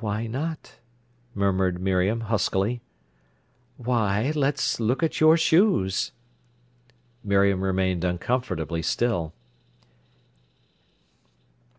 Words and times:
"Why 0.00 0.26
not?" 0.26 0.80
murmured 1.34 1.80
Miriam 1.80 2.20
huskily. 2.28 2.82
"Why, 3.78 4.30
let's 4.36 4.78
look 4.78 5.02
at 5.02 5.18
your 5.18 5.38
shoes." 5.38 6.12
Miriam 7.24 7.64
remained 7.64 8.04
uncomfortably 8.04 8.82
still. 8.82 9.32